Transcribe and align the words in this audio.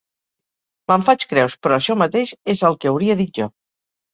Me'n 0.91 1.03
faig 1.09 1.25
creus, 1.35 1.57
però 1.67 1.77
això 1.81 1.99
mateix 2.05 2.33
és 2.55 2.65
el 2.71 2.79
que 2.81 2.93
hauria 2.93 3.19
dit 3.21 3.39
jo. 3.43 3.51